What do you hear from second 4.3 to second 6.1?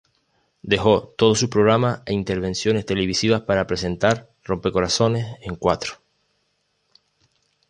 "Rompecorazones" en Cuatro.